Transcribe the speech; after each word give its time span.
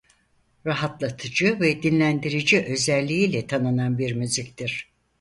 Rahatlatıcı 0.65 1.59
ve 1.59 1.83
dinlendirici 1.83 2.61
özelliğiyle 2.65 3.47
tanınan 3.47 3.97
bir 3.97 4.13
müziktir. 4.13 4.91